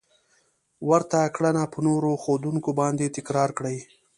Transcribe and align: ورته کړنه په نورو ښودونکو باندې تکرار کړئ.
ورته 0.89 1.19
کړنه 1.35 1.63
په 1.73 1.79
نورو 1.87 2.11
ښودونکو 2.23 2.69
باندې 2.79 3.13
تکرار 3.17 3.49
کړئ. 3.57 3.77